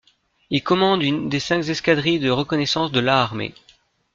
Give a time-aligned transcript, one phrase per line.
[0.49, 3.53] Il commande une des cinq escadrilles de reconnaissance de la Armée.